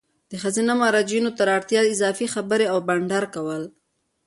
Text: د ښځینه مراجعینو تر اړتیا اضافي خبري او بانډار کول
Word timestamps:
د 0.31 0.33
ښځینه 0.43 0.73
مراجعینو 0.81 1.31
تر 1.37 1.47
اړتیا 1.57 1.81
اضافي 1.93 2.27
خبري 2.33 2.65
او 2.73 2.77
بانډار 2.87 3.25
کول 3.35 3.63